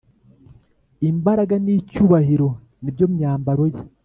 imbaraga 1.09 1.55
n’icyubahiro 1.65 2.49
ni 2.81 2.89
byo 2.95 3.05
myambaro 3.13 3.65
ye, 3.73 3.81